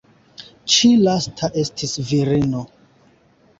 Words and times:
Ĉi 0.75 0.89
lasta 1.09 1.51
estis 1.65 1.95
virino. 2.11 2.65